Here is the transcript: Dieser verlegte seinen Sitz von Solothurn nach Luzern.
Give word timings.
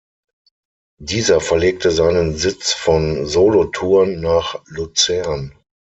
Dieser 0.99 1.39
verlegte 1.39 1.91
seinen 1.91 2.35
Sitz 2.35 2.73
von 2.73 3.27
Solothurn 3.27 4.19
nach 4.19 4.59
Luzern. 4.65 5.53